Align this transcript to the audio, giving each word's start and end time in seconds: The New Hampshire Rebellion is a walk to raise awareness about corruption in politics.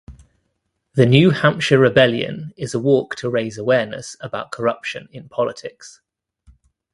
The 0.95 1.05
New 1.05 1.29
Hampshire 1.29 1.77
Rebellion 1.77 2.55
is 2.57 2.73
a 2.73 2.79
walk 2.79 3.15
to 3.17 3.29
raise 3.29 3.59
awareness 3.59 4.17
about 4.19 4.51
corruption 4.51 5.07
in 5.11 5.29
politics. 5.29 6.01